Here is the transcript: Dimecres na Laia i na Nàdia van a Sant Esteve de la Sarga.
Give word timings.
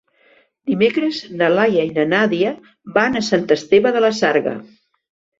Dimecres 0.69 1.17
na 1.41 1.49
Laia 1.55 1.83
i 1.89 1.91
na 1.97 2.05
Nàdia 2.13 2.53
van 2.95 3.19
a 3.19 3.21
Sant 3.27 3.45
Esteve 3.57 3.91
de 3.99 4.03
la 4.07 4.11
Sarga. 4.21 4.55